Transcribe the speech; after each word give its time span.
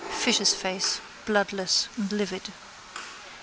Fish's 0.09 0.55
face, 0.55 0.99
bloodless 1.27 1.87
and 1.95 2.11
livid. 2.11 2.51